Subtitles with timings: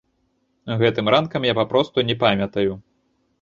[0.79, 2.73] Гэтым ранкам я папросту не памятаю.